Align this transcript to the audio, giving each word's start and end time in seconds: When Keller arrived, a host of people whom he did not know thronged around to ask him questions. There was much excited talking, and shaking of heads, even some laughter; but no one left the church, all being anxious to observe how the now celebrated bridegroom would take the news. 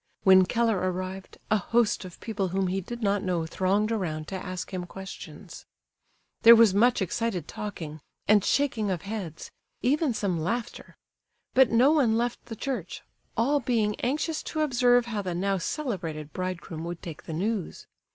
When 0.23 0.47
Keller 0.47 0.79
arrived, 0.91 1.37
a 1.51 1.57
host 1.57 2.05
of 2.05 2.19
people 2.21 2.47
whom 2.47 2.65
he 2.69 2.81
did 2.81 3.03
not 3.03 3.21
know 3.21 3.45
thronged 3.45 3.91
around 3.91 4.27
to 4.29 4.35
ask 4.35 4.73
him 4.73 4.87
questions. 4.87 5.67
There 6.41 6.55
was 6.55 6.73
much 6.73 7.03
excited 7.03 7.47
talking, 7.47 8.01
and 8.27 8.43
shaking 8.43 8.89
of 8.89 9.03
heads, 9.03 9.51
even 9.83 10.15
some 10.15 10.39
laughter; 10.39 10.97
but 11.53 11.69
no 11.69 11.91
one 11.91 12.17
left 12.17 12.43
the 12.47 12.55
church, 12.55 13.03
all 13.37 13.59
being 13.59 13.95
anxious 13.99 14.41
to 14.41 14.61
observe 14.61 15.05
how 15.05 15.21
the 15.21 15.35
now 15.35 15.59
celebrated 15.59 16.33
bridegroom 16.33 16.83
would 16.85 17.03
take 17.03 17.25
the 17.25 17.33
news. 17.33 17.85